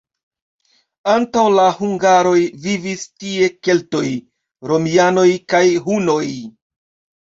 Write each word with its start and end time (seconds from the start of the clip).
Antaŭ 1.11 1.43
la 1.57 1.65
hungaroj 1.81 2.33
vivis 2.65 3.05
tie 3.13 3.53
keltoj, 3.63 4.05
romianoj 4.75 5.31
kaj 5.53 5.67
hunoj. 5.89 6.23